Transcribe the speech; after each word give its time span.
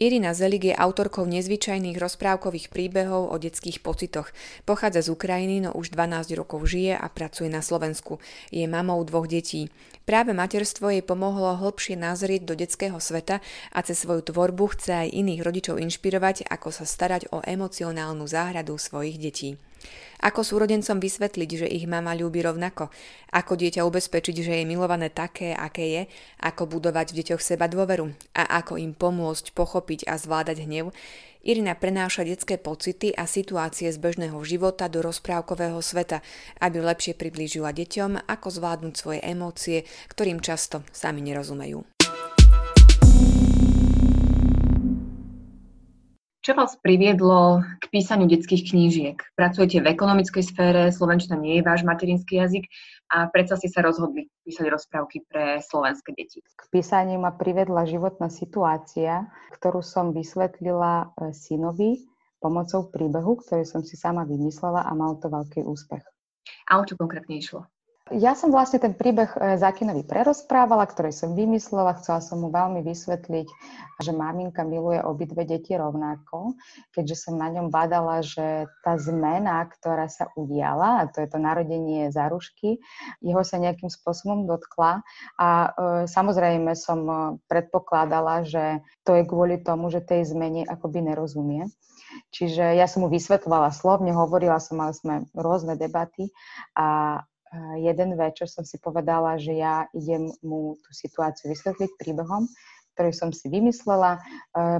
Irina 0.00 0.32
Zelik 0.32 0.64
je 0.64 0.72
autorkou 0.72 1.28
nezvyčajných 1.28 2.00
rozprávkových 2.00 2.72
príbehov 2.72 3.28
o 3.28 3.36
detských 3.36 3.84
pocitoch. 3.84 4.32
Pochádza 4.64 5.04
z 5.04 5.12
Ukrajiny, 5.12 5.68
no 5.68 5.76
už 5.76 5.92
12 5.92 6.40
rokov 6.40 6.64
žije 6.72 6.96
a 6.96 7.04
pracuje 7.12 7.52
na 7.52 7.60
Slovensku. 7.60 8.16
Je 8.48 8.64
mamou 8.64 9.04
dvoch 9.04 9.28
detí. 9.28 9.68
Práve 10.08 10.32
materstvo 10.32 10.88
jej 10.88 11.04
pomohlo 11.04 11.52
hlbšie 11.52 12.00
nazrieť 12.00 12.48
do 12.48 12.56
detského 12.56 12.96
sveta 12.96 13.44
a 13.76 13.78
cez 13.84 14.00
svoju 14.00 14.24
tvorbu 14.24 14.72
chce 14.72 15.04
aj 15.04 15.12
iných 15.12 15.44
rodičov 15.44 15.76
inšpirovať, 15.76 16.48
ako 16.48 16.72
sa 16.72 16.88
starať 16.88 17.28
o 17.36 17.44
emocionálnu 17.44 18.24
záhradu 18.24 18.80
svojich 18.80 19.20
detí. 19.20 19.60
Ako 20.20 20.44
súrodencom 20.44 21.00
vysvetliť, 21.00 21.50
že 21.64 21.66
ich 21.66 21.88
mama 21.88 22.12
ľúbi 22.12 22.44
rovnako? 22.44 22.92
Ako 23.32 23.56
dieťa 23.56 23.88
ubezpečiť, 23.88 24.36
že 24.44 24.52
je 24.60 24.68
milované 24.68 25.08
také, 25.08 25.56
aké 25.56 25.84
je? 25.88 26.02
Ako 26.44 26.68
budovať 26.68 27.16
v 27.16 27.24
deťoch 27.24 27.40
seba 27.40 27.72
dôveru? 27.72 28.12
A 28.36 28.60
ako 28.60 28.76
im 28.76 28.92
pomôcť 28.92 29.56
pochopiť 29.56 30.04
a 30.12 30.20
zvládať 30.20 30.68
hnev? 30.68 30.92
Irina 31.40 31.72
prenáša 31.72 32.20
detské 32.20 32.60
pocity 32.60 33.16
a 33.16 33.24
situácie 33.24 33.88
z 33.88 33.96
bežného 33.96 34.36
života 34.44 34.92
do 34.92 35.00
rozprávkového 35.00 35.80
sveta, 35.80 36.20
aby 36.60 36.84
lepšie 36.84 37.16
priblížila 37.16 37.72
deťom, 37.72 38.28
ako 38.28 38.48
zvládnuť 38.52 38.94
svoje 38.94 39.20
emócie, 39.24 39.88
ktorým 40.12 40.44
často 40.44 40.84
sami 40.92 41.24
nerozumejú. 41.24 41.99
Čo 46.40 46.56
vás 46.56 46.72
priviedlo 46.80 47.60
k 47.84 47.92
písaniu 47.92 48.24
detských 48.24 48.72
knížiek? 48.72 49.20
Pracujete 49.36 49.84
v 49.84 49.92
ekonomickej 49.92 50.40
sfére, 50.40 50.88
slovenčina 50.88 51.36
nie 51.36 51.60
je 51.60 51.68
váš 51.68 51.84
materinský 51.84 52.40
jazyk 52.40 52.64
a 53.12 53.28
predsa 53.28 53.60
ste 53.60 53.68
sa 53.68 53.84
rozhodli 53.84 54.32
písať 54.48 54.72
rozprávky 54.72 55.20
pre 55.28 55.60
slovenské 55.60 56.16
deti. 56.16 56.40
K 56.40 56.64
písaniu 56.72 57.20
ma 57.20 57.36
priviedla 57.36 57.84
životná 57.84 58.32
situácia, 58.32 59.28
ktorú 59.60 59.84
som 59.84 60.16
vysvetlila 60.16 61.12
e, 61.12 61.36
synovi 61.36 62.08
pomocou 62.40 62.88
príbehu, 62.88 63.36
ktorý 63.44 63.68
som 63.68 63.84
si 63.84 64.00
sama 64.00 64.24
vymyslela 64.24 64.88
a 64.88 64.96
mal 64.96 65.20
to 65.20 65.28
veľký 65.28 65.60
úspech. 65.68 66.00
A 66.72 66.80
o 66.80 66.88
čo 66.88 66.96
konkrétne 66.96 67.36
išlo? 67.36 67.68
Ja 68.10 68.34
som 68.34 68.50
vlastne 68.50 68.82
ten 68.82 68.90
príbeh 68.90 69.38
e, 69.38 69.54
Zákinovi 69.54 70.02
prerozprávala, 70.02 70.82
ktorý 70.90 71.14
som 71.14 71.38
vymyslela. 71.38 71.94
Chcela 72.02 72.18
som 72.18 72.42
mu 72.42 72.50
veľmi 72.50 72.82
vysvetliť, 72.82 73.46
že 74.02 74.10
maminka 74.10 74.66
miluje 74.66 74.98
obidve 74.98 75.46
deti 75.46 75.78
rovnako, 75.78 76.58
keďže 76.90 77.30
som 77.30 77.38
na 77.38 77.46
ňom 77.54 77.70
badala, 77.70 78.18
že 78.18 78.66
tá 78.82 78.98
zmena, 78.98 79.62
ktorá 79.62 80.10
sa 80.10 80.26
udiala, 80.34 81.06
a 81.06 81.08
to 81.08 81.22
je 81.22 81.30
to 81.30 81.38
narodenie 81.38 82.10
Zarušky, 82.10 82.82
jeho 83.22 83.46
sa 83.46 83.62
nejakým 83.62 83.86
spôsobom 83.86 84.42
dotkla. 84.42 85.06
A 85.38 85.48
e, 85.48 85.68
samozrejme 86.10 86.74
som 86.74 87.00
e, 87.06 87.14
predpokladala, 87.46 88.42
že 88.42 88.82
to 89.06 89.14
je 89.14 89.22
kvôli 89.22 89.62
tomu, 89.62 89.86
že 89.86 90.02
tej 90.02 90.26
zmene 90.26 90.66
akoby 90.66 91.14
nerozumie. 91.14 91.70
Čiže 92.34 92.74
ja 92.74 92.90
som 92.90 93.06
mu 93.06 93.08
vysvetlovala 93.10 93.70
slovne, 93.70 94.10
hovorila 94.10 94.58
som, 94.58 94.82
mali 94.82 94.94
sme 94.98 95.14
rôzne 95.30 95.78
debaty 95.78 96.34
a 96.74 97.22
jeden 97.82 98.14
večer 98.14 98.46
som 98.46 98.62
si 98.62 98.78
povedala, 98.78 99.34
že 99.34 99.58
ja 99.58 99.90
idem 99.90 100.30
mu 100.42 100.78
tú 100.86 100.90
situáciu 100.94 101.50
vysvetliť 101.50 101.98
príbehom, 101.98 102.46
ktorý 102.94 103.10
som 103.10 103.30
si 103.34 103.50
vymyslela. 103.50 104.18
E, 104.18 104.20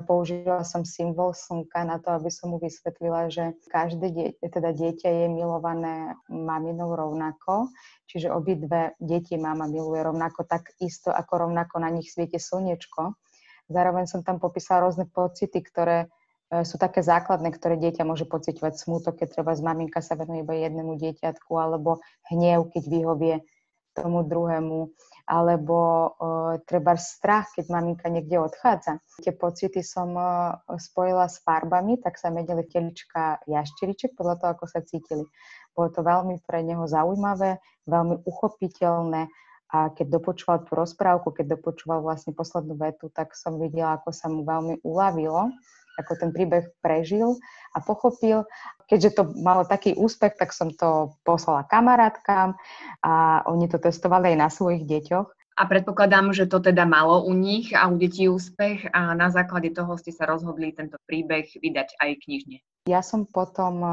použila 0.06 0.62
som 0.62 0.86
symbol 0.86 1.34
slnka 1.34 1.82
na 1.82 1.98
to, 1.98 2.14
aby 2.14 2.30
som 2.30 2.54
mu 2.54 2.62
vysvetlila, 2.62 3.32
že 3.32 3.58
každé 3.74 4.06
dieťa, 4.12 4.46
teda 4.54 4.70
dieťa 4.76 5.08
je 5.08 5.26
milované 5.32 6.14
maminou 6.30 6.94
rovnako, 6.94 7.72
čiže 8.06 8.30
obidve 8.30 8.94
deti 9.02 9.34
mama 9.34 9.66
miluje 9.66 10.04
rovnako, 10.04 10.46
tak 10.46 10.70
isto 10.78 11.10
ako 11.10 11.48
rovnako 11.48 11.82
na 11.82 11.90
nich 11.90 12.12
svieti 12.12 12.38
slniečko. 12.38 13.18
Zároveň 13.70 14.06
som 14.10 14.22
tam 14.26 14.42
popísala 14.42 14.86
rôzne 14.86 15.06
pocity, 15.10 15.62
ktoré 15.62 16.10
sú 16.50 16.76
také 16.82 17.00
základné, 17.06 17.54
ktoré 17.54 17.78
dieťa 17.78 18.02
môže 18.02 18.26
pociťovať 18.26 18.74
smútok, 18.74 19.22
keď 19.22 19.38
treba 19.38 19.54
z 19.54 19.62
maminka 19.62 20.02
sa 20.02 20.18
venuje 20.18 20.42
iba 20.42 20.54
jednému 20.58 20.98
dieťatku, 20.98 21.52
alebo 21.54 22.02
hnev, 22.26 22.74
keď 22.74 22.82
vyhovie 22.90 23.34
tomu 23.94 24.26
druhému, 24.26 24.90
alebo 25.30 25.78
uh, 25.78 26.58
treba 26.66 26.98
strach, 26.98 27.54
keď 27.54 27.70
maminka 27.70 28.10
niekde 28.10 28.38
odchádza. 28.38 28.98
Tie 29.22 29.30
pocity 29.30 29.82
som 29.82 30.14
uh, 30.14 30.58
spojila 30.74 31.30
s 31.30 31.38
farbami, 31.42 32.02
tak 32.02 32.18
sa 32.18 32.34
menili 32.34 32.66
telička 32.66 33.42
jašteriček 33.46 34.18
podľa 34.18 34.34
toho, 34.42 34.50
ako 34.58 34.66
sa 34.66 34.82
cítili. 34.82 35.26
Bolo 35.74 35.90
to 35.94 36.02
veľmi 36.02 36.42
pre 36.42 36.66
neho 36.66 36.86
zaujímavé, 36.86 37.62
veľmi 37.86 38.26
uchopiteľné 38.26 39.30
a 39.70 39.94
keď 39.94 40.18
dopočúval 40.18 40.66
tú 40.66 40.74
rozprávku, 40.74 41.30
keď 41.30 41.54
dopočúval 41.54 42.02
vlastne 42.02 42.34
poslednú 42.34 42.74
vetu, 42.74 43.06
tak 43.14 43.38
som 43.38 43.54
videla, 43.54 44.02
ako 44.02 44.10
sa 44.10 44.26
mu 44.26 44.42
veľmi 44.42 44.82
uľavilo 44.82 45.54
ako 46.00 46.12
ten 46.16 46.30
príbeh 46.32 46.72
prežil 46.80 47.36
a 47.76 47.78
pochopil. 47.84 48.48
Keďže 48.90 49.10
to 49.14 49.22
malo 49.38 49.62
taký 49.62 49.94
úspech, 49.94 50.34
tak 50.34 50.50
som 50.50 50.74
to 50.74 51.14
poslala 51.22 51.62
kamarátkam 51.68 52.58
a 53.04 53.44
oni 53.46 53.70
to 53.70 53.78
testovali 53.78 54.34
aj 54.34 54.38
na 54.38 54.48
svojich 54.50 54.82
deťoch. 54.88 55.28
A 55.60 55.68
predpokladám, 55.68 56.32
že 56.32 56.48
to 56.48 56.56
teda 56.56 56.88
malo 56.88 57.20
u 57.20 57.36
nich 57.36 57.76
a 57.76 57.84
u 57.92 58.00
detí 58.00 58.32
úspech 58.32 58.88
a 58.96 59.12
na 59.12 59.28
základe 59.28 59.68
toho 59.76 59.92
ste 60.00 60.08
sa 60.08 60.24
rozhodli 60.24 60.72
tento 60.72 60.96
príbeh 61.04 61.52
vydať 61.52 62.00
aj 62.00 62.10
knižne. 62.24 62.56
Ja 62.88 63.04
som 63.04 63.28
potom 63.28 63.74
e, 63.84 63.90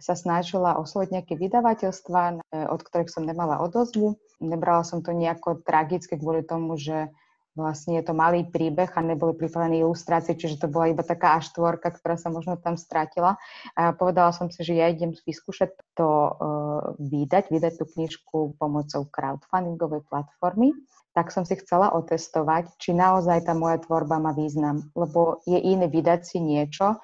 sa 0.00 0.16
snažila 0.16 0.80
osloviť 0.80 1.12
nejaké 1.12 1.34
vydavateľstva, 1.36 2.22
e, 2.32 2.34
od 2.64 2.80
ktorých 2.80 3.12
som 3.12 3.28
nemala 3.28 3.60
odozvu. 3.60 4.16
Nebrala 4.40 4.88
som 4.88 5.04
to 5.04 5.12
nejako 5.12 5.60
tragické 5.60 6.16
kvôli 6.16 6.48
tomu, 6.48 6.80
že 6.80 7.12
Vlastne 7.52 8.00
je 8.00 8.04
to 8.08 8.16
malý 8.16 8.48
príbeh 8.48 8.88
a 8.96 9.00
neboli 9.04 9.36
pripravené 9.36 9.84
ilustrácie, 9.84 10.32
čiže 10.32 10.64
to 10.64 10.72
bola 10.72 10.88
iba 10.88 11.04
taká 11.04 11.36
až 11.36 11.52
štvorka, 11.52 11.92
ktorá 11.92 12.16
sa 12.16 12.32
možno 12.32 12.56
tam 12.56 12.80
stratila. 12.80 13.36
A 13.76 13.92
povedala 13.92 14.32
som 14.32 14.48
si, 14.48 14.64
že 14.64 14.72
ja 14.72 14.88
idem 14.88 15.12
vyskúšať 15.12 15.76
to 15.92 16.08
uh, 16.08 16.96
vydať, 16.96 17.52
vydať 17.52 17.72
tú 17.76 17.84
knižku 17.92 18.56
pomocou 18.56 19.04
crowdfundingovej 19.04 20.00
platformy. 20.08 20.72
Tak 21.12 21.28
som 21.28 21.44
si 21.44 21.60
chcela 21.60 21.92
otestovať, 21.92 22.72
či 22.80 22.96
naozaj 22.96 23.44
tá 23.44 23.52
moja 23.52 23.76
tvorba 23.84 24.16
má 24.16 24.32
význam. 24.32 24.88
Lebo 24.96 25.44
je 25.44 25.60
iné 25.60 25.92
vydať 25.92 26.20
si 26.24 26.40
niečo, 26.40 26.96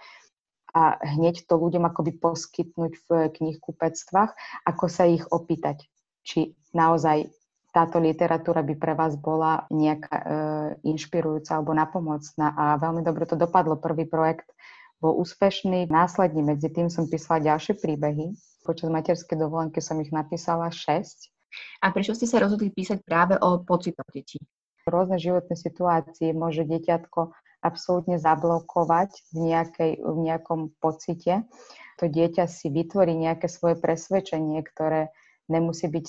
a 0.76 1.00
hneď 1.00 1.48
to 1.48 1.56
ľuďom 1.56 1.88
akoby 1.88 2.20
poskytnúť 2.20 2.92
v 3.08 3.32
knihkupectvách, 3.34 4.30
ako 4.68 4.84
sa 4.86 5.08
ich 5.08 5.24
opýtať, 5.32 5.88
či 6.22 6.54
naozaj 6.76 7.32
táto 7.68 8.00
literatúra 8.00 8.64
by 8.64 8.74
pre 8.80 8.96
vás 8.96 9.14
bola 9.20 9.68
nejaká 9.68 10.16
e, 10.16 10.24
inšpirujúca 10.88 11.60
alebo 11.60 11.76
napomocná 11.76 12.56
a 12.56 12.64
veľmi 12.80 13.04
dobre 13.04 13.28
to 13.28 13.36
dopadlo. 13.36 13.76
Prvý 13.76 14.08
projekt 14.08 14.48
bol 14.98 15.20
úspešný. 15.20 15.86
Následne 15.92 16.42
medzi 16.42 16.72
tým 16.72 16.88
som 16.88 17.06
písala 17.06 17.44
ďalšie 17.44 17.78
príbehy. 17.78 18.34
Počas 18.64 18.88
materskej 18.88 19.36
dovolenky 19.36 19.78
som 19.84 20.00
ich 20.00 20.10
napísala 20.10 20.72
6. 20.72 21.28
A 21.84 21.92
prečo 21.92 22.12
ste 22.12 22.28
sa 22.28 22.42
rozhodli 22.42 22.72
písať 22.72 23.04
práve 23.04 23.36
o 23.38 23.60
pocitoch 23.62 24.08
detí? 24.12 24.40
Rôzne 24.88 25.20
životné 25.20 25.52
situácie 25.52 26.32
môže 26.32 26.64
dieťatko 26.64 27.32
absolútne 27.60 28.16
zablokovať 28.16 29.10
v, 29.34 29.36
nejakej, 29.52 29.92
v 30.00 30.16
nejakom 30.24 30.72
pocite. 30.78 31.44
To 31.98 32.04
dieťa 32.06 32.46
si 32.46 32.70
vytvorí 32.70 33.12
nejaké 33.12 33.50
svoje 33.50 33.76
presvedčenie, 33.76 34.62
ktoré 34.62 35.10
nemusí 35.50 35.90
byť 35.90 36.06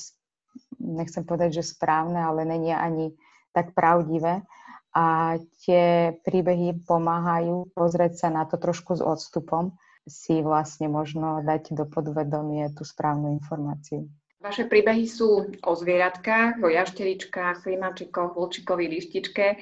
nechcem 0.90 1.22
povedať, 1.22 1.62
že 1.62 1.72
správne, 1.72 2.18
ale 2.18 2.46
není 2.46 2.74
ani 2.74 3.14
tak 3.54 3.78
pravdivé. 3.78 4.42
A 4.90 5.38
tie 5.62 6.18
príbehy 6.26 6.82
pomáhajú 6.90 7.70
pozrieť 7.78 8.26
sa 8.26 8.28
na 8.34 8.50
to 8.50 8.58
trošku 8.58 8.98
s 8.98 9.06
odstupom, 9.06 9.78
si 10.10 10.42
vlastne 10.42 10.90
možno 10.90 11.46
dať 11.46 11.78
do 11.78 11.86
podvedomie 11.86 12.74
tú 12.74 12.82
správnu 12.82 13.38
informáciu. 13.38 14.10
Vaše 14.40 14.72
príbehy 14.72 15.04
sú 15.04 15.52
o 15.52 15.74
zvieratkách, 15.76 16.64
o 16.64 16.72
jašteričkách, 16.72 17.68
klimačikoch, 17.68 18.40
vlčikovi, 18.40 18.88
lištičke. 18.88 19.46
E, 19.52 19.56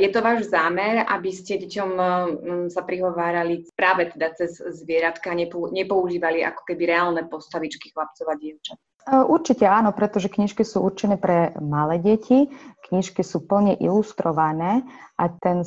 je 0.00 0.08
to 0.08 0.24
váš 0.24 0.48
zámer, 0.48 1.04
aby 1.04 1.28
ste 1.28 1.60
deťom 1.60 1.90
sa 2.72 2.82
prihovárali 2.88 3.68
práve 3.76 4.08
teda 4.16 4.32
cez 4.32 4.56
zvieratka, 4.80 5.36
nepoužívali 5.36 6.40
ako 6.40 6.62
keby 6.64 6.82
reálne 6.88 7.22
postavičky 7.28 7.92
chlapcov 7.92 8.24
a 8.32 8.34
dievčat? 8.40 8.80
E, 9.04 9.20
určite 9.20 9.68
áno, 9.68 9.92
pretože 9.92 10.32
knižky 10.32 10.64
sú 10.64 10.80
určené 10.80 11.20
pre 11.20 11.52
malé 11.60 12.00
deti, 12.00 12.48
knižky 12.88 13.20
sú 13.20 13.44
plne 13.44 13.76
ilustrované 13.76 14.80
a 15.20 15.28
ten 15.28 15.60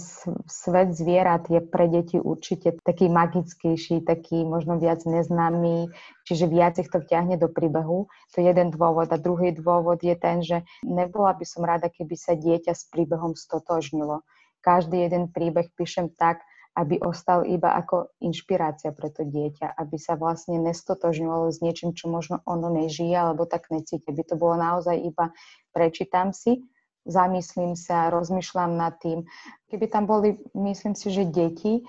svet 0.50 0.98
zvierat 0.98 1.46
je 1.46 1.62
pre 1.62 1.86
deti 1.86 2.18
určite 2.18 2.82
taký 2.82 3.06
magickejší, 3.14 4.02
taký 4.02 4.42
možno 4.42 4.82
viac 4.82 5.06
neznámy, 5.06 5.94
čiže 6.26 6.50
viac 6.50 6.82
ich 6.82 6.90
to 6.90 6.98
vťahne 6.98 7.38
do 7.38 7.46
príbehu. 7.46 8.10
To 8.34 8.36
je 8.42 8.50
jeden 8.50 8.74
dôvod. 8.74 9.14
A 9.14 9.22
druhý 9.22 9.54
dôvod 9.54 10.02
je 10.02 10.18
ten, 10.18 10.42
že 10.42 10.66
nebola 10.82 11.38
by 11.38 11.46
som 11.46 11.62
rada, 11.62 11.94
keby 11.94 12.18
sa 12.18 12.34
dieťa 12.34 12.74
s 12.74 12.90
príbehom 12.90 13.38
stotožnilo. 13.38 14.26
Každý 14.66 15.06
jeden 15.06 15.30
príbeh 15.30 15.70
píšem 15.78 16.10
tak, 16.18 16.42
aby 16.78 17.02
ostal 17.02 17.42
iba 17.50 17.74
ako 17.74 18.14
inšpirácia 18.22 18.94
pre 18.94 19.10
to 19.10 19.26
dieťa, 19.26 19.74
aby 19.74 19.98
sa 19.98 20.14
vlastne 20.14 20.62
nestotožňovalo 20.62 21.50
s 21.50 21.66
niečím, 21.66 21.98
čo 21.98 22.06
možno 22.06 22.46
ono 22.46 22.70
nežije 22.70 23.18
alebo 23.18 23.50
tak 23.50 23.74
necíti. 23.74 24.06
Aby 24.06 24.22
to 24.22 24.38
bolo 24.38 24.62
naozaj 24.62 24.94
iba 24.94 25.34
prečítam 25.74 26.38
si, 26.38 26.62
zamyslím 27.10 27.74
sa, 27.74 28.14
rozmýšľam 28.14 28.78
nad 28.78 28.94
tým. 29.02 29.26
Keby 29.74 29.86
tam 29.90 30.06
boli, 30.06 30.38
myslím 30.54 30.94
si, 30.94 31.10
že 31.10 31.26
deti, 31.26 31.82
e, 31.82 31.84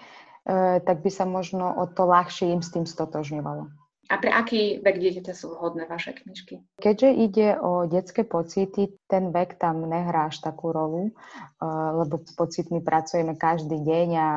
tak 0.80 1.04
by 1.04 1.10
sa 1.12 1.28
možno 1.28 1.68
o 1.68 1.84
to 1.84 2.08
ľahšie 2.08 2.48
im 2.48 2.64
s 2.64 2.72
tým 2.72 2.88
stotožňovalo. 2.88 3.77
A 4.08 4.16
pre 4.16 4.32
aký 4.32 4.80
vek 4.80 4.96
dieťaťa 4.96 5.34
sú 5.36 5.52
vhodné 5.52 5.84
vaše 5.84 6.16
knižky? 6.16 6.64
Keďže 6.80 7.10
ide 7.12 7.48
o 7.60 7.84
detské 7.84 8.24
pocity, 8.24 8.96
ten 9.04 9.28
vek 9.28 9.60
tam 9.60 9.84
nehrá 9.84 10.32
až 10.32 10.40
takú 10.40 10.72
rolu, 10.72 11.12
eh, 11.12 11.90
lebo 11.92 12.16
s 12.24 12.32
pocitmi 12.32 12.80
pracujeme 12.80 13.36
každý 13.36 13.76
deň 13.76 14.08
a 14.16 14.28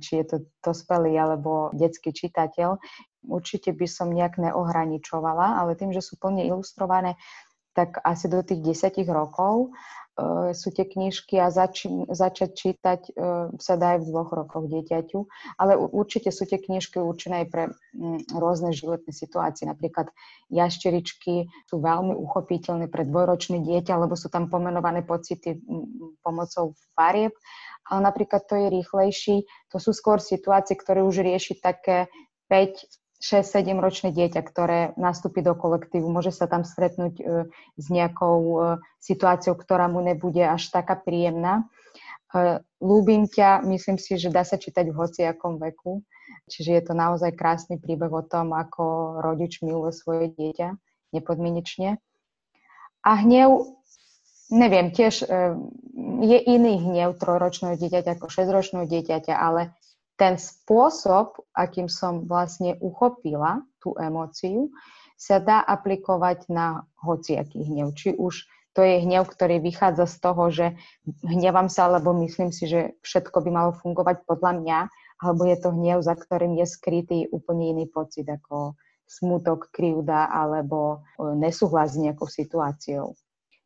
či 0.00 0.24
je 0.24 0.24
to 0.24 0.36
dospelý 0.64 1.12
alebo 1.20 1.68
detský 1.76 2.16
čitateľ, 2.16 2.80
určite 3.28 3.76
by 3.76 3.84
som 3.84 4.08
nejak 4.08 4.40
neohraničovala, 4.40 5.60
ale 5.60 5.76
tým, 5.76 5.92
že 5.92 6.00
sú 6.00 6.16
plne 6.16 6.48
ilustrované, 6.48 7.20
tak 7.76 8.00
asi 8.02 8.26
do 8.26 8.40
tých 8.42 8.64
10 8.64 9.06
rokov 9.12 9.76
sú 10.52 10.74
tie 10.74 10.82
knižky 10.82 11.38
a 11.38 11.52
zači- 11.54 12.10
začať 12.10 12.50
čítať 12.56 13.00
e, 13.06 13.10
sa 13.62 13.74
dá 13.78 13.94
aj 13.94 13.98
v 14.02 14.08
dvoch 14.10 14.30
rokoch 14.34 14.66
dieťaťu, 14.66 15.18
ale 15.60 15.78
určite 15.78 16.34
sú 16.34 16.42
tie 16.42 16.58
knižky 16.58 16.98
určené 16.98 17.46
aj 17.46 17.48
pre 17.48 17.64
rôzne 18.34 18.74
životné 18.74 19.14
situácie. 19.14 19.70
Napríklad 19.70 20.10
jašteričky 20.50 21.46
sú 21.70 21.76
veľmi 21.78 22.18
uchopiteľné 22.18 22.90
pre 22.90 23.06
dvojročné 23.06 23.62
dieťa, 23.62 23.94
lebo 23.94 24.18
sú 24.18 24.26
tam 24.26 24.50
pomenované 24.50 25.06
pocity 25.06 25.62
pomocou 26.26 26.74
farieb, 26.98 27.32
ale 27.86 28.00
napríklad 28.02 28.42
to 28.50 28.58
je 28.58 28.66
rýchlejší, 28.74 29.36
to 29.70 29.78
sú 29.78 29.94
skôr 29.94 30.18
situácie, 30.18 30.74
ktoré 30.74 31.06
už 31.06 31.22
rieši 31.22 31.62
také 31.62 32.10
5 32.50 32.97
6-7 33.18 33.82
ročné 33.82 34.08
dieťa, 34.14 34.40
ktoré 34.46 34.94
nastúpi 34.94 35.42
do 35.42 35.58
kolektívu, 35.58 36.06
môže 36.06 36.30
sa 36.30 36.46
tam 36.46 36.62
stretnúť 36.62 37.14
e, 37.18 37.24
s 37.74 37.86
nejakou 37.90 38.38
e, 38.38 38.56
situáciou, 39.02 39.58
ktorá 39.58 39.90
mu 39.90 39.98
nebude 39.98 40.38
až 40.38 40.70
taká 40.70 40.94
príjemná. 40.94 41.66
E, 42.30 42.62
Lúbim 42.78 43.26
ťa, 43.26 43.66
myslím 43.66 43.98
si, 43.98 44.14
že 44.22 44.30
dá 44.30 44.46
sa 44.46 44.54
čítať 44.54 44.94
v 44.94 44.98
hociakom 45.02 45.58
veku, 45.58 46.06
čiže 46.46 46.70
je 46.78 46.82
to 46.86 46.94
naozaj 46.94 47.34
krásny 47.34 47.82
príbeh 47.82 48.10
o 48.14 48.22
tom, 48.22 48.54
ako 48.54 49.18
rodič 49.18 49.66
miluje 49.66 49.90
svoje 49.98 50.30
dieťa 50.38 50.78
nepodmienečne. 51.10 51.98
A 53.02 53.10
hnev, 53.18 53.66
neviem, 54.54 54.94
tiež 54.94 55.26
je 56.22 56.38
iný 56.44 56.74
hnev 56.84 57.16
trojročného 57.16 57.80
dieťaťa 57.80 58.20
ako 58.20 58.26
šesťročného 58.28 58.84
dieťaťa, 58.84 59.32
ale 59.32 59.72
ten 60.18 60.34
spôsob, 60.34 61.38
akým 61.54 61.86
som 61.86 62.26
vlastne 62.26 62.74
uchopila 62.82 63.62
tú 63.78 63.94
emóciu, 63.96 64.74
sa 65.14 65.38
dá 65.38 65.62
aplikovať 65.62 66.50
na 66.50 66.82
hociaký 66.98 67.62
hnev. 67.62 67.94
Či 67.94 68.18
už 68.18 68.46
to 68.74 68.86
je 68.86 69.02
hnev, 69.02 69.26
ktorý 69.26 69.58
vychádza 69.58 70.06
z 70.06 70.16
toho, 70.22 70.44
že 70.50 70.66
hnevam 71.26 71.66
sa, 71.66 71.90
lebo 71.90 72.14
myslím 72.22 72.54
si, 72.54 72.70
že 72.70 72.94
všetko 73.02 73.42
by 73.42 73.50
malo 73.50 73.72
fungovať 73.74 74.22
podľa 74.26 74.52
mňa, 74.62 74.78
alebo 75.18 75.42
je 75.50 75.56
to 75.58 75.70
hnev, 75.74 75.98
za 76.02 76.14
ktorým 76.14 76.54
je 76.62 76.66
skrytý 76.66 77.18
úplne 77.34 77.74
iný 77.74 77.86
pocit, 77.90 78.26
ako 78.30 78.78
smutok, 79.08 79.72
krivda 79.74 80.30
alebo 80.30 81.02
e, 81.18 81.34
nesúhlas 81.34 81.96
s 81.96 81.98
nejakou 81.98 82.28
situáciou. 82.28 83.16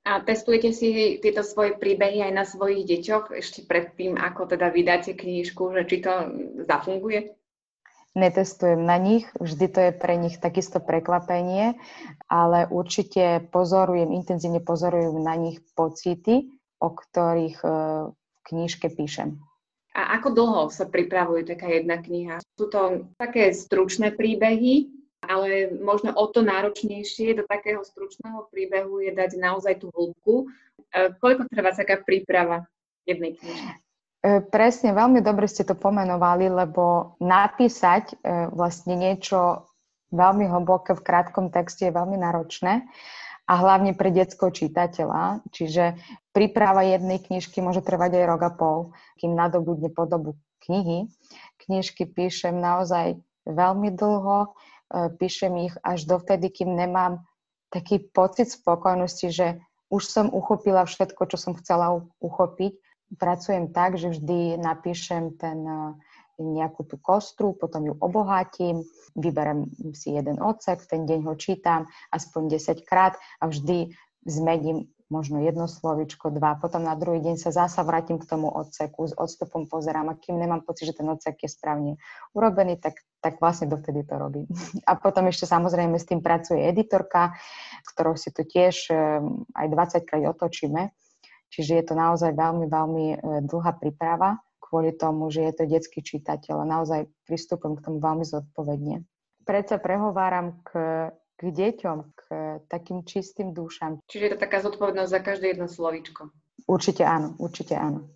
A 0.03 0.19
testujete 0.19 0.75
si 0.75 1.23
tieto 1.23 1.47
svoje 1.47 1.79
príbehy 1.79 2.27
aj 2.27 2.33
na 2.35 2.43
svojich 2.43 2.83
deťoch 2.83 3.31
ešte 3.39 3.63
predtým, 3.63 4.19
ako 4.19 4.51
teda 4.51 4.75
vydáte 4.75 5.15
knižku, 5.15 5.63
že 5.79 5.83
či 5.87 5.97
to 6.03 6.13
zafunguje? 6.67 7.39
Netestujem 8.13 8.83
na 8.85 9.01
nich, 9.01 9.25
vždy 9.41 9.67
to 9.73 9.81
je 9.89 9.93
pre 9.97 10.21
nich 10.21 10.37
takisto 10.37 10.85
prekvapenie, 10.85 11.81
ale 12.29 12.69
určite 12.69 13.41
pozorujem, 13.49 14.13
intenzívne 14.13 14.61
pozorujem 14.61 15.17
na 15.17 15.33
nich 15.33 15.65
pocity, 15.73 16.51
o 16.77 16.93
ktorých 16.93 17.65
e, 17.65 17.69
v 18.13 18.39
knižke 18.53 18.93
píšem. 18.93 19.41
A 19.97 20.21
ako 20.21 20.29
dlho 20.35 20.63
sa 20.69 20.85
pripravuje 20.85 21.49
taká 21.49 21.73
jedna 21.73 22.05
kniha? 22.05 22.45
Sú 22.59 22.69
to 22.69 23.09
také 23.17 23.49
stručné 23.57 24.13
príbehy, 24.13 24.93
ale 25.33 25.73
možno 25.81 26.13
o 26.13 26.29
to 26.29 26.45
náročnejšie 26.45 27.41
do 27.41 27.45
takého 27.49 27.81
stručného 27.81 28.53
príbehu 28.53 29.01
je 29.01 29.17
dať 29.17 29.41
naozaj 29.41 29.81
tú 29.81 29.89
hĺbku. 29.89 30.45
E, 30.93 31.17
koľko 31.17 31.49
trvá 31.49 31.73
taká 31.73 32.05
príprava 32.05 32.69
jednej 33.09 33.41
knižky? 33.41 33.73
E, 34.23 34.45
presne, 34.53 34.93
veľmi 34.93 35.25
dobre 35.25 35.49
ste 35.49 35.65
to 35.65 35.73
pomenovali, 35.73 36.53
lebo 36.53 37.17
napísať 37.19 38.13
e, 38.13 38.15
vlastne 38.53 39.01
niečo 39.01 39.65
veľmi 40.13 40.45
hlboké 40.47 40.93
v 40.93 41.03
krátkom 41.03 41.49
texte 41.49 41.89
je 41.89 41.97
veľmi 41.97 42.21
náročné 42.21 42.85
a 43.49 43.53
hlavne 43.59 43.97
pre 43.97 44.15
detského 44.15 44.53
čitateľa. 44.53 45.43
Čiže 45.51 45.99
príprava 46.31 46.87
jednej 46.87 47.19
knižky 47.19 47.59
môže 47.65 47.83
trvať 47.83 48.23
aj 48.23 48.25
rok 48.29 48.43
a 48.47 48.53
pol, 48.53 48.79
kým 49.19 49.35
nadobudne 49.35 49.91
podobu 49.91 50.39
knihy. 50.69 51.11
Knižky 51.67 52.07
píšem 52.07 52.55
naozaj 52.55 53.19
veľmi 53.43 53.91
dlho, 53.99 54.55
píšem 54.93 55.53
ich 55.71 55.75
až 55.81 56.05
dovtedy, 56.05 56.53
kým 56.53 56.77
nemám 56.77 57.25
taký 57.73 58.05
pocit 58.13 58.53
spokojnosti, 58.53 59.29
že 59.33 59.47
už 59.89 60.03
som 60.05 60.27
uchopila 60.29 60.85
všetko, 60.85 61.29
čo 61.29 61.37
som 61.37 61.53
chcela 61.57 62.05
uchopiť. 62.21 62.77
Pracujem 63.17 63.73
tak, 63.73 64.01
že 64.01 64.13
vždy 64.13 64.57
napíšem 64.57 65.37
ten 65.37 65.61
e, 65.69 65.77
nejakú 66.41 66.89
tú 66.89 66.97
kostru, 66.97 67.53
potom 67.53 67.93
ju 67.93 67.95
obohatím, 68.01 68.89
vyberem 69.13 69.69
si 69.93 70.17
jeden 70.17 70.41
odsek, 70.41 70.89
ten 70.89 71.05
deň 71.05 71.29
ho 71.29 71.37
čítam 71.37 71.93
aspoň 72.09 72.57
10 72.57 72.89
krát 72.89 73.21
a 73.37 73.53
vždy 73.53 73.93
zmením 74.25 74.89
možno 75.13 75.45
jedno 75.45 75.69
slovičko, 75.69 76.33
dva, 76.33 76.57
potom 76.57 76.89
na 76.89 76.97
druhý 76.97 77.21
deň 77.21 77.37
sa 77.37 77.53
zasa 77.53 77.85
vrátim 77.85 78.17
k 78.17 78.25
tomu 78.25 78.49
odseku, 78.49 79.05
s 79.05 79.13
odstupom 79.13 79.69
pozerám 79.69 80.09
a 80.09 80.17
kým 80.17 80.41
nemám 80.41 80.65
pocit, 80.65 80.89
že 80.89 80.97
ten 80.97 81.05
odsek 81.13 81.37
je 81.45 81.53
správne 81.53 82.01
urobený, 82.33 82.81
tak, 82.81 82.97
tak 83.23 83.39
vlastne 83.39 83.71
dovtedy 83.71 84.03
to 84.03 84.19
robím. 84.19 84.47
A 84.91 84.99
potom 84.99 85.31
ešte 85.31 85.47
samozrejme 85.47 85.95
s 85.97 86.11
tým 86.11 86.21
pracuje 86.21 86.59
editorka, 86.59 87.33
ktorou 87.95 88.19
si 88.19 88.35
to 88.35 88.43
tiež 88.43 88.91
ehm, 88.91 89.47
aj 89.55 89.67
20 90.03 90.09
krát 90.09 90.27
otočíme. 90.35 90.91
Čiže 91.53 91.73
je 91.79 91.85
to 91.85 91.95
naozaj 91.95 92.33
veľmi, 92.33 92.67
veľmi 92.67 93.07
e, 93.13 93.17
dlhá 93.45 93.77
príprava 93.77 94.41
kvôli 94.57 94.97
tomu, 94.97 95.29
že 95.29 95.45
je 95.45 95.53
to 95.53 95.65
detský 95.69 96.01
čitateľ 96.01 96.65
a 96.65 96.71
naozaj 96.81 97.05
pristupujem 97.29 97.77
k 97.77 97.85
tomu 97.85 98.01
veľmi 98.01 98.25
zodpovedne. 98.25 99.05
Predsa 99.45 99.77
prehováram 99.77 100.65
k 100.65 100.73
k 101.43 101.51
deťom, 101.51 101.99
k 102.15 102.23
takým 102.71 103.03
čistým 103.03 103.51
dúšam. 103.51 103.99
Čiže 104.07 104.23
je 104.23 104.33
to 104.39 104.43
taká 104.47 104.63
zodpovednosť 104.63 105.11
za 105.11 105.21
každé 105.27 105.47
jedno 105.59 105.67
slovíčko. 105.67 106.31
Určite 106.71 107.03
áno, 107.03 107.35
určite 107.43 107.75
áno. 107.75 108.07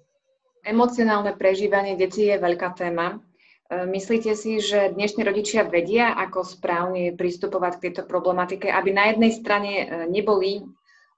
Emocionálne 0.63 1.35
prežívanie 1.35 1.99
detí 1.99 2.31
je 2.31 2.39
veľká 2.39 2.79
téma. 2.79 3.19
E, 3.67 3.87
myslíte 3.87 4.39
si, 4.39 4.63
že 4.63 4.95
dnešní 4.95 5.27
rodičia 5.27 5.67
vedia, 5.67 6.15
ako 6.15 6.47
správne 6.47 7.19
pristupovať 7.19 7.73
k 7.77 7.83
tejto 7.91 8.03
problematike, 8.07 8.71
aby 8.71 8.95
na 8.95 9.11
jednej 9.11 9.33
strane 9.35 9.73
e, 9.83 9.87
neboli 10.07 10.63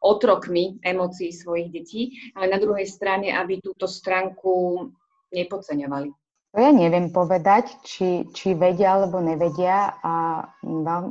otrokmi 0.00 0.80
emócií 0.80 1.28
svojich 1.28 1.68
detí, 1.68 2.02
ale 2.32 2.48
na 2.48 2.58
druhej 2.62 2.88
strane, 2.88 3.34
aby 3.36 3.60
túto 3.60 3.84
stránku 3.84 4.86
nepodceňovali? 5.34 6.08
To 6.56 6.58
ja 6.64 6.72
neviem 6.72 7.12
povedať, 7.12 7.84
či, 7.84 8.24
či 8.32 8.56
vedia 8.56 8.96
alebo 8.96 9.20
nevedia 9.20 10.00
a 10.00 10.48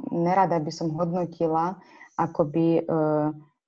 nerada 0.10 0.58
by 0.58 0.72
som 0.74 0.90
hodnotila 0.98 1.78
akoby 2.18 2.82
e, 2.82 2.84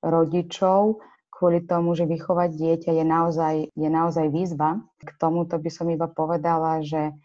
rodičov 0.01 0.97
kvôli 1.39 1.63
tomu, 1.63 1.95
že 1.95 2.09
vychovať 2.09 2.49
dieťa 2.51 2.91
je 2.99 3.05
naozaj, 3.05 3.55
je 3.71 3.89
naozaj 3.89 4.27
výzva. 4.27 4.83
K 4.99 5.09
tomuto 5.15 5.55
by 5.55 5.69
som 5.71 5.87
iba 5.87 6.09
povedala, 6.11 6.83
že 6.83 7.15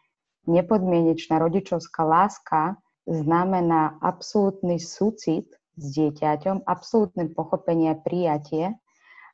nepodmienečná 0.46 1.40
rodičovská 1.40 2.04
láska 2.04 2.76
znamená 3.04 4.00
absolútny 4.00 4.80
súcit 4.80 5.48
s 5.74 5.84
dieťaťom, 5.92 6.64
absolútne 6.64 7.28
pochopenie 7.32 7.92
a 7.92 7.98
prijatie, 7.98 8.72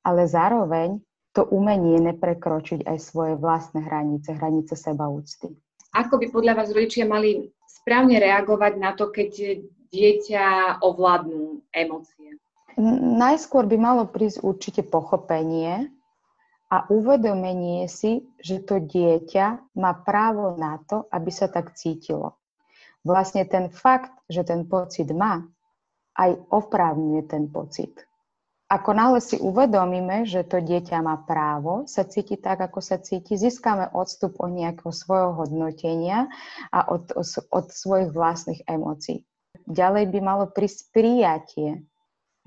ale 0.02 0.24
zároveň 0.26 0.98
to 1.30 1.46
umenie 1.46 2.02
neprekročiť 2.02 2.88
aj 2.88 2.98
svoje 2.98 3.34
vlastné 3.38 3.86
hranice, 3.86 4.34
hranice 4.34 4.74
seba 4.74 5.06
úcty. 5.06 5.54
Ako 5.94 6.18
by 6.18 6.26
podľa 6.30 6.54
vás 6.58 6.68
rodičia 6.74 7.06
mali 7.06 7.50
správne 7.66 8.18
reagovať 8.18 8.72
na 8.78 8.94
to, 8.94 9.10
keď 9.10 9.62
dieťa 9.90 10.78
ovládnu 10.82 11.66
emócie? 11.74 12.38
Najskôr 13.18 13.66
by 13.66 13.76
malo 13.78 14.06
prísť 14.06 14.42
určite 14.46 14.82
pochopenie 14.86 15.90
a 16.70 16.86
uvedomenie 16.86 17.90
si, 17.90 18.22
že 18.38 18.62
to 18.62 18.78
dieťa 18.78 19.74
má 19.74 19.92
právo 20.06 20.54
na 20.54 20.78
to, 20.86 21.10
aby 21.10 21.30
sa 21.34 21.50
tak 21.50 21.74
cítilo. 21.74 22.38
Vlastne 23.02 23.42
ten 23.44 23.68
fakt, 23.68 24.14
že 24.30 24.46
ten 24.46 24.64
pocit 24.70 25.10
má, 25.10 25.42
aj 26.14 26.38
oprávňuje 26.48 27.22
ten 27.26 27.50
pocit 27.50 28.06
ako 28.70 28.94
náhle 28.94 29.18
si 29.18 29.34
uvedomíme, 29.42 30.22
že 30.30 30.46
to 30.46 30.62
dieťa 30.62 31.02
má 31.02 31.18
právo 31.26 31.90
sa 31.90 32.06
cítiť 32.06 32.38
tak, 32.38 32.62
ako 32.62 32.78
sa 32.78 33.02
cíti, 33.02 33.34
získame 33.34 33.90
odstup 33.90 34.38
od 34.38 34.54
nejakého 34.54 34.94
svojho 34.94 35.34
hodnotenia 35.34 36.30
a 36.70 36.86
od, 36.86 37.10
od 37.50 37.66
svojich 37.66 38.14
vlastných 38.14 38.62
emócií. 38.70 39.26
Ďalej 39.66 40.14
by 40.14 40.18
malo 40.22 40.44
prísť 40.46 40.94
prijatie 40.94 41.82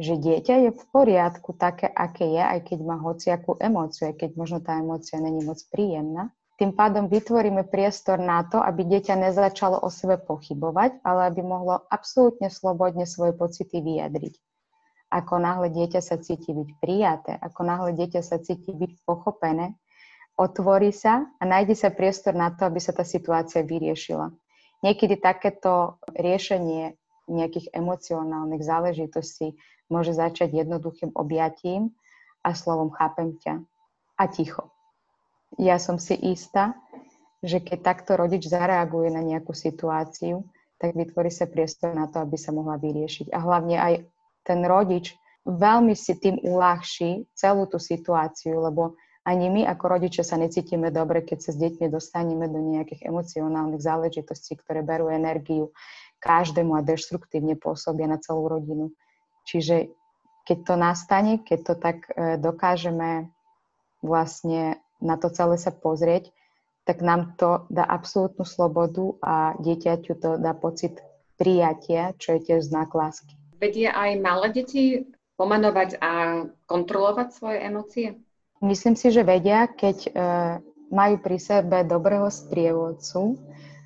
že 0.01 0.17
dieťa 0.17 0.55
je 0.67 0.71
v 0.73 0.83
poriadku 0.89 1.53
také, 1.53 1.85
aké 1.85 2.25
je, 2.25 2.41
aj 2.41 2.59
keď 2.65 2.79
má 2.81 2.97
hociakú 2.97 3.57
emóciu, 3.61 4.09
aj 4.09 4.25
keď 4.25 4.29
možno 4.33 4.59
tá 4.61 4.81
emócia 4.81 5.21
není 5.21 5.45
moc 5.45 5.61
príjemná. 5.69 6.33
Tým 6.57 6.73
pádom 6.73 7.09
vytvoríme 7.09 7.65
priestor 7.65 8.21
na 8.21 8.45
to, 8.45 8.61
aby 8.61 8.85
dieťa 8.85 9.17
nezačalo 9.17 9.81
o 9.81 9.89
sebe 9.89 10.21
pochybovať, 10.21 11.01
ale 11.01 11.33
aby 11.33 11.41
mohlo 11.41 11.81
absolútne 11.89 12.49
slobodne 12.49 13.09
svoje 13.09 13.33
pocity 13.33 13.81
vyjadriť. 13.81 14.37
Ako 15.13 15.37
náhle 15.37 15.69
dieťa 15.69 16.01
sa 16.01 16.17
cíti 16.17 16.53
byť 16.53 16.69
prijaté, 16.81 17.37
ako 17.37 17.61
náhle 17.65 17.91
dieťa 17.93 18.21
sa 18.25 18.41
cíti 18.41 18.73
byť 18.73 19.05
pochopené, 19.05 19.77
otvorí 20.37 20.89
sa 20.89 21.29
a 21.37 21.43
nájde 21.45 21.77
sa 21.77 21.93
priestor 21.93 22.33
na 22.33 22.49
to, 22.49 22.65
aby 22.65 22.81
sa 22.81 22.93
tá 22.97 23.05
situácia 23.05 23.61
vyriešila. 23.61 24.33
Niekedy 24.81 25.21
takéto 25.21 26.01
riešenie 26.17 26.97
nejakých 27.29 27.71
emocionálnych 27.71 28.63
záležitostí 28.63 29.55
môže 29.87 30.11
začať 30.11 30.51
jednoduchým 30.53 31.15
objatím 31.15 31.95
a 32.43 32.51
slovom 32.55 32.91
chápem 32.91 33.35
ťa 33.39 33.63
a 34.19 34.23
ticho 34.27 34.73
ja 35.57 35.77
som 35.77 36.01
si 36.01 36.17
istá, 36.17 36.73
že 37.43 37.59
keď 37.59 37.79
takto 37.83 38.11
rodič 38.15 38.47
zareaguje 38.47 39.11
na 39.11 39.21
nejakú 39.21 39.51
situáciu, 39.51 40.47
tak 40.79 40.95
vytvorí 40.95 41.29
sa 41.29 41.45
priestor 41.45 41.93
na 41.93 42.07
to, 42.07 42.23
aby 42.23 42.39
sa 42.39 42.55
mohla 42.55 42.79
vyriešiť. 42.79 43.31
A 43.31 43.39
hlavne 43.39 43.77
aj 43.77 43.93
ten 44.47 44.63
rodič 44.63 45.15
veľmi 45.43 45.93
si 45.95 46.15
tým 46.17 46.39
uľahší 46.39 47.27
celú 47.35 47.67
tú 47.67 47.77
situáciu, 47.77 48.63
lebo 48.63 48.95
ani 49.23 49.47
my 49.47 49.61
ako 49.71 49.99
rodičia 49.99 50.23
sa 50.23 50.35
necítime 50.35 50.91
dobre, 50.91 51.23
keď 51.23 51.39
sa 51.39 51.51
s 51.55 51.57
deťmi 51.59 51.87
dostaneme 51.87 52.51
do 52.51 52.59
nejakých 52.59 53.07
emocionálnych 53.07 53.79
záležitostí, 53.79 54.59
ktoré 54.59 54.83
berú 54.83 55.07
energiu 55.07 55.71
každému 56.23 56.79
a 56.79 56.85
deštruktívne 56.87 57.59
pôsobia 57.59 58.07
na 58.07 58.15
celú 58.15 58.47
rodinu. 58.47 58.95
Čiže 59.43 59.91
keď 60.47 60.57
to 60.63 60.75
nastane, 60.79 61.33
keď 61.43 61.59
to 61.67 61.73
tak 61.75 62.07
e, 62.15 62.39
dokážeme 62.39 63.27
vlastne 63.99 64.79
na 65.03 65.19
to 65.19 65.27
celé 65.27 65.59
sa 65.59 65.75
pozrieť, 65.75 66.31
tak 66.87 67.03
nám 67.03 67.35
to 67.39 67.67
dá 67.71 67.83
absolútnu 67.83 68.43
slobodu 68.43 69.15
a 69.23 69.35
dieťaťu 69.59 70.13
to 70.19 70.29
dá 70.39 70.51
pocit 70.55 70.99
prijatia, 71.39 72.15
čo 72.19 72.35
je 72.35 72.39
tiež 72.43 72.67
znak 72.67 72.91
lásky. 72.91 73.35
Vedie 73.59 73.87
aj 73.87 74.19
malé 74.19 74.51
deti 74.51 75.07
pomenovať 75.39 75.99
a 76.03 76.43
kontrolovať 76.67 77.27
svoje 77.31 77.57
emócie? 77.63 78.07
Myslím 78.63 78.95
si, 78.95 79.11
že 79.11 79.27
vedia, 79.27 79.67
keď 79.67 79.97
e, 80.07 80.09
majú 80.91 81.15
pri 81.19 81.37
sebe 81.39 81.83
dobrého 81.87 82.27
sprievodcu 82.27 83.39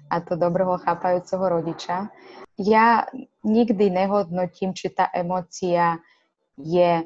a 0.07 0.23
to 0.23 0.39
dobrého 0.39 0.79
chápajúceho 0.81 1.43
rodiča. 1.43 2.09
Ja 2.57 3.05
nikdy 3.45 3.93
nehodnotím, 3.93 4.73
či 4.73 4.89
tá 4.89 5.07
emócia 5.13 6.01
je 6.57 7.05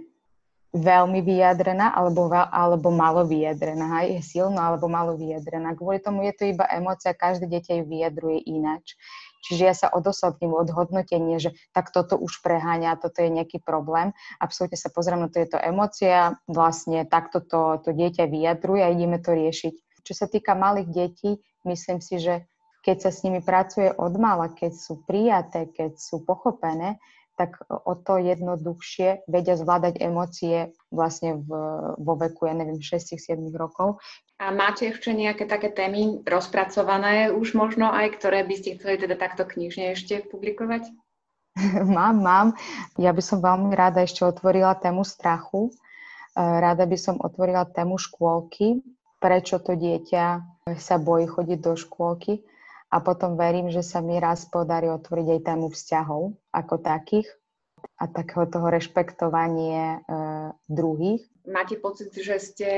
veľmi 0.71 1.19
vyjadrená 1.19 1.91
alebo, 1.91 2.31
alebo 2.31 2.95
malo 2.95 3.27
vyjadrená. 3.27 4.07
Je 4.07 4.23
silno 4.23 4.63
alebo 4.63 4.87
malo 4.87 5.19
vyjadrená. 5.19 5.75
Kvôli 5.75 5.99
tomu 5.99 6.23
je 6.23 6.33
to 6.33 6.43
iba 6.47 6.63
emócia, 6.71 7.11
každé 7.11 7.51
dieťa 7.51 7.83
ju 7.83 7.85
vyjadruje 7.91 8.39
ináč. 8.47 8.95
Čiže 9.41 9.63
ja 9.65 9.75
sa 9.75 9.87
odosobním 9.91 10.53
od 10.53 10.69
hodnotenia, 10.69 11.41
že 11.41 11.57
tak 11.73 11.89
toto 11.89 12.15
už 12.15 12.39
preháňa, 12.45 13.01
toto 13.01 13.25
je 13.25 13.33
nejaký 13.33 13.59
problém. 13.59 14.13
Absolútne 14.37 14.77
sa 14.77 14.93
pozriem 14.93 15.25
na 15.25 15.29
to, 15.33 15.41
je 15.41 15.49
to 15.49 15.59
emócia, 15.59 16.37
vlastne 16.45 17.03
takto 17.09 17.41
to, 17.41 17.81
to 17.81 17.89
dieťa 17.91 18.29
vyjadruje 18.29 18.81
a 18.85 18.93
ideme 18.93 19.17
to 19.17 19.33
riešiť. 19.33 19.73
Čo 20.05 20.13
sa 20.13 20.25
týka 20.29 20.53
malých 20.53 20.89
detí, 20.93 21.41
myslím 21.65 21.99
si, 21.99 22.21
že 22.21 22.45
keď 22.81 22.97
sa 22.97 23.11
s 23.13 23.21
nimi 23.21 23.39
pracuje 23.45 23.93
od 23.93 24.13
mala, 24.17 24.49
keď 24.49 24.73
sú 24.73 25.05
prijaté, 25.05 25.69
keď 25.69 26.01
sú 26.01 26.25
pochopené, 26.25 26.97
tak 27.39 27.57
o 27.69 27.97
to 27.97 28.21
jednoduchšie 28.21 29.25
vedia 29.25 29.57
zvládať 29.57 29.97
emócie 29.97 30.75
vlastne 30.93 31.41
v, 31.41 31.49
vo 31.97 32.13
veku, 32.19 32.45
ja 32.45 32.53
neviem, 32.53 32.77
6-7 32.77 33.39
rokov. 33.55 33.97
A 34.37 34.53
máte 34.53 34.93
ešte 34.93 35.09
nejaké 35.15 35.49
také 35.49 35.73
témy 35.73 36.21
rozpracované 36.21 37.33
už 37.33 37.57
možno 37.57 37.89
aj, 37.89 38.19
ktoré 38.19 38.45
by 38.45 38.55
ste 38.57 38.77
chceli 38.77 39.01
teda 39.01 39.17
takto 39.17 39.47
knižne 39.47 39.97
ešte 39.97 40.21
publikovať? 40.27 40.91
mám, 41.97 42.21
mám. 42.21 42.47
Ja 43.01 43.09
by 43.09 43.23
som 43.25 43.41
veľmi 43.41 43.73
rada 43.73 44.05
ešte 44.05 44.21
otvorila 44.21 44.77
tému 44.77 45.01
strachu. 45.01 45.71
E, 45.71 45.71
rada 46.37 46.85
by 46.85 46.97
som 46.99 47.17
otvorila 47.17 47.65
tému 47.65 47.97
škôlky, 47.97 48.85
prečo 49.17 49.57
to 49.57 49.73
dieťa 49.73 50.25
sa 50.77 50.95
bojí 51.01 51.25
chodiť 51.25 51.57
do 51.57 51.73
škôlky 51.73 52.45
a 52.91 52.97
potom 52.99 53.39
verím, 53.39 53.71
že 53.71 53.81
sa 53.81 54.03
mi 54.03 54.19
raz 54.19 54.43
podarí 54.51 54.91
otvoriť 54.91 55.27
aj 55.39 55.45
tému 55.47 55.67
vzťahov 55.71 56.35
ako 56.51 56.75
takých 56.83 57.27
a 57.97 58.05
takého 58.05 58.45
toho 58.45 58.67
rešpektovanie 58.67 59.79
e, 59.79 59.97
druhých. 60.67 61.23
Máte 61.47 61.79
pocit, 61.79 62.13
že 62.13 62.37
ste 62.37 62.69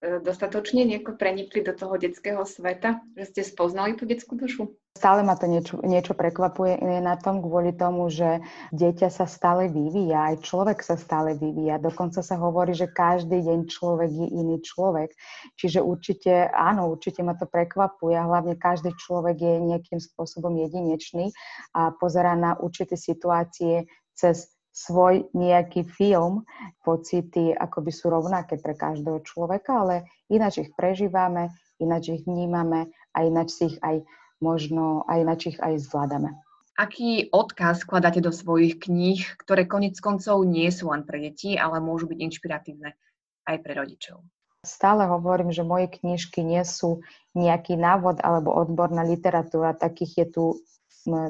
dostatočne 0.00 0.88
nieko 0.88 1.12
prenikli 1.12 1.60
do 1.60 1.76
toho 1.76 2.00
detského 2.00 2.40
sveta? 2.48 3.04
Že 3.16 3.24
ste 3.28 3.40
spoznali 3.44 3.96
tú 4.00 4.08
detskú 4.08 4.36
dušu? 4.36 4.72
Stále 4.90 5.22
ma 5.22 5.38
to 5.38 5.46
niečo, 5.46 5.78
niečo 5.86 6.18
prekvapuje 6.18 6.82
na 6.98 7.14
tom 7.14 7.38
kvôli 7.38 7.70
tomu, 7.70 8.10
že 8.10 8.42
dieťa 8.74 9.06
sa 9.06 9.30
stále 9.30 9.70
vyvíja, 9.70 10.34
aj 10.34 10.42
človek 10.42 10.82
sa 10.82 10.98
stále 10.98 11.38
vyvíja. 11.38 11.78
Dokonca 11.78 12.26
sa 12.26 12.34
hovorí, 12.42 12.74
že 12.74 12.90
každý 12.90 13.38
deň 13.38 13.70
človek 13.70 14.10
je 14.10 14.28
iný 14.34 14.58
človek. 14.58 15.14
Čiže 15.54 15.78
určite, 15.78 16.50
áno, 16.50 16.90
určite 16.90 17.22
ma 17.22 17.38
to 17.38 17.46
prekvapuje. 17.46 18.18
Hlavne 18.18 18.58
každý 18.58 18.90
človek 18.98 19.38
je 19.38 19.54
nejakým 19.62 20.02
spôsobom 20.02 20.58
jedinečný 20.58 21.30
a 21.70 21.94
pozera 21.94 22.34
na 22.34 22.58
určité 22.58 22.98
situácie 22.98 23.86
cez 24.18 24.50
svoj 24.70 25.28
nejaký 25.34 25.84
film, 25.86 26.46
pocity 26.86 27.52
akoby 27.52 27.90
sú 27.90 28.08
rovnaké 28.08 28.56
pre 28.56 28.78
každého 28.78 29.20
človeka, 29.26 29.82
ale 29.82 30.06
ináč 30.30 30.62
ich 30.62 30.70
prežívame, 30.72 31.50
ináč 31.82 32.14
ich 32.14 32.22
vnímame 32.24 32.90
a 33.12 33.18
ináč 33.26 33.48
si 33.58 33.62
ich 33.74 33.78
aj 33.82 34.06
možno 34.40 35.04
aj 35.04 35.18
ináč 35.20 35.40
ich 35.54 35.58
aj 35.60 35.76
zvládame. 35.84 36.32
Aký 36.80 37.28
odkaz 37.28 37.84
skladáte 37.84 38.24
do 38.24 38.32
svojich 38.32 38.80
kníh, 38.80 39.20
ktoré 39.36 39.68
konec 39.68 40.00
koncov 40.00 40.48
nie 40.48 40.72
sú 40.72 40.88
len 40.88 41.04
pre 41.04 41.20
deti, 41.20 41.60
ale 41.60 41.76
môžu 41.76 42.08
byť 42.08 42.18
inšpiratívne 42.24 42.96
aj 43.44 43.56
pre 43.60 43.72
rodičov? 43.76 44.24
Stále 44.64 45.04
hovorím, 45.04 45.52
že 45.52 45.64
moje 45.64 45.92
knižky 45.92 46.40
nie 46.40 46.64
sú 46.64 47.04
nejaký 47.36 47.76
návod 47.76 48.24
alebo 48.24 48.52
odborná 48.56 49.04
literatúra, 49.04 49.76
takých 49.76 50.12
je 50.24 50.26
tu 50.32 50.44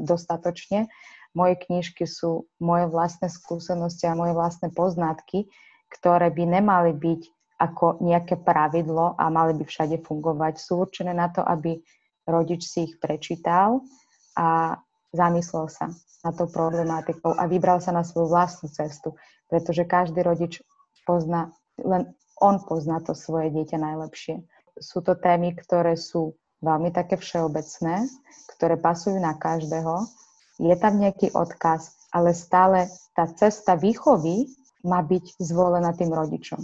dostatočne. 0.03 0.87
Moje 1.31 1.55
knižky 1.67 2.05
sú 2.11 2.51
moje 2.59 2.91
vlastné 2.91 3.31
skúsenosti 3.31 4.11
a 4.11 4.19
moje 4.19 4.35
vlastné 4.35 4.75
poznatky, 4.75 5.47
ktoré 5.91 6.31
by 6.31 6.45
nemali 6.61 6.91
byť 6.95 7.23
ako 7.61 8.01
nejaké 8.01 8.41
pravidlo 8.41 9.15
a 9.21 9.29
mali 9.29 9.53
by 9.55 9.65
všade 9.69 10.01
fungovať. 10.03 10.57
Sú 10.57 10.81
určené 10.81 11.13
na 11.13 11.29
to, 11.29 11.45
aby 11.45 11.77
rodič 12.25 12.67
si 12.67 12.89
ich 12.89 12.95
prečítal 12.97 13.85
a 14.35 14.81
zamyslel 15.13 15.69
sa 15.69 15.93
na 16.25 16.31
tou 16.33 16.49
problematikou 16.49 17.37
a 17.37 17.45
vybral 17.45 17.83
sa 17.85 17.93
na 17.93 18.07
svoju 18.07 18.33
vlastnú 18.33 18.73
cestu, 18.73 19.17
pretože 19.49 19.85
každý 19.85 20.25
rodič 20.25 20.65
pozná, 21.05 21.53
len 21.81 22.13
on 22.41 22.61
pozná 22.65 23.05
to 23.05 23.13
svoje 23.13 23.53
dieťa 23.53 23.77
najlepšie. 23.77 24.41
Sú 24.81 25.05
to 25.05 25.13
témy, 25.13 25.53
ktoré 25.53 25.97
sú 25.97 26.39
veľmi 26.65 26.93
také 26.93 27.21
všeobecné, 27.21 28.09
ktoré 28.57 28.81
pasujú 28.81 29.21
na 29.21 29.37
každého. 29.37 30.09
Je 30.61 30.76
tam 30.76 31.00
nejaký 31.00 31.33
odkaz, 31.33 31.97
ale 32.12 32.37
stále 32.37 32.93
tá 33.17 33.25
cesta 33.33 33.81
výchovy 33.81 34.45
má 34.85 35.00
byť 35.00 35.40
zvolená 35.40 35.97
tým 35.97 36.12
rodičom. 36.12 36.61